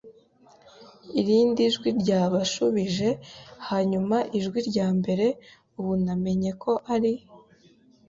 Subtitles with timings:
[1.19, 3.09] Irindi jwi ryarashubije,
[3.67, 5.25] hanyuma ijwi rya mbere,
[5.79, 7.13] ubu namenye ko ari